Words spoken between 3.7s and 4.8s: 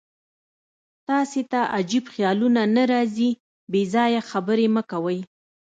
بېځایه خبرې